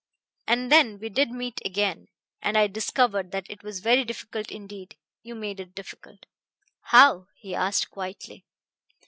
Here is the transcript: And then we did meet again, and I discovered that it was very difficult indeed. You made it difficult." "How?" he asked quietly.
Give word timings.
And 0.47 0.71
then 0.71 0.97
we 0.97 1.09
did 1.09 1.29
meet 1.29 1.61
again, 1.63 2.07
and 2.41 2.57
I 2.57 2.65
discovered 2.65 3.29
that 3.33 3.45
it 3.51 3.61
was 3.61 3.81
very 3.81 4.03
difficult 4.03 4.49
indeed. 4.49 4.97
You 5.21 5.35
made 5.35 5.59
it 5.59 5.75
difficult." 5.75 6.25
"How?" 6.85 7.27
he 7.35 7.53
asked 7.53 7.91
quietly. 7.91 8.47